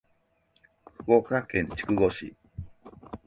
[0.97, 2.33] 福岡県筑後市